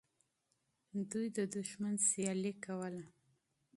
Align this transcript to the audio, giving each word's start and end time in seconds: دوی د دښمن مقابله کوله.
دوی 1.11 1.27
د 1.37 1.39
دښمن 1.55 1.95
مقابله 2.05 2.51
کوله. 2.65 3.03